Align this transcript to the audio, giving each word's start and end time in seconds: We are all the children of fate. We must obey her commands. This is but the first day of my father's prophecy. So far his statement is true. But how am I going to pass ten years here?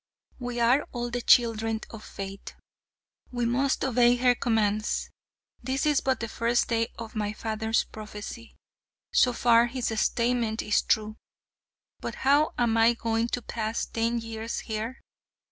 We 0.39 0.59
are 0.59 0.87
all 0.93 1.11
the 1.11 1.21
children 1.21 1.79
of 1.91 2.03
fate. 2.03 2.55
We 3.31 3.45
must 3.45 3.85
obey 3.85 4.15
her 4.15 4.33
commands. 4.33 5.11
This 5.61 5.85
is 5.85 6.01
but 6.01 6.19
the 6.21 6.27
first 6.27 6.69
day 6.69 6.87
of 6.97 7.13
my 7.15 7.33
father's 7.33 7.83
prophecy. 7.83 8.55
So 9.13 9.31
far 9.31 9.67
his 9.67 9.89
statement 10.01 10.63
is 10.63 10.81
true. 10.81 11.17
But 11.99 12.15
how 12.25 12.55
am 12.57 12.77
I 12.77 12.95
going 12.95 13.27
to 13.27 13.43
pass 13.43 13.85
ten 13.85 14.17
years 14.17 14.61
here? 14.61 15.01